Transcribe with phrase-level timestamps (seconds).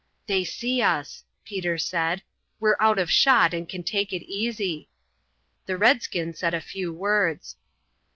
[0.25, 2.23] "They see us," Peter said.
[2.59, 4.89] "We're out of shot and can take it easy."
[5.67, 7.55] The redskin said a few words.